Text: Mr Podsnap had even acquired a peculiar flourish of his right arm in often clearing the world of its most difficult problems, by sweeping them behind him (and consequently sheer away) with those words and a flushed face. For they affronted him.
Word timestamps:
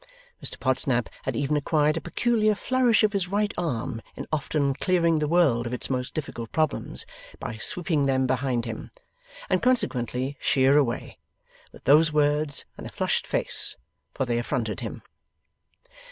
Mr 0.43 0.59
Podsnap 0.59 1.09
had 1.25 1.35
even 1.35 1.55
acquired 1.55 1.95
a 1.95 2.01
peculiar 2.01 2.55
flourish 2.55 3.03
of 3.03 3.13
his 3.13 3.27
right 3.27 3.53
arm 3.55 4.01
in 4.15 4.25
often 4.33 4.73
clearing 4.73 5.19
the 5.19 5.27
world 5.27 5.67
of 5.67 5.75
its 5.75 5.91
most 5.91 6.15
difficult 6.15 6.51
problems, 6.51 7.05
by 7.39 7.55
sweeping 7.57 8.07
them 8.07 8.25
behind 8.25 8.65
him 8.65 8.89
(and 9.47 9.61
consequently 9.61 10.35
sheer 10.39 10.75
away) 10.75 11.19
with 11.71 11.83
those 11.83 12.11
words 12.11 12.65
and 12.79 12.87
a 12.87 12.89
flushed 12.89 13.27
face. 13.27 13.77
For 14.15 14.25
they 14.25 14.39
affronted 14.39 14.79
him. 14.79 15.03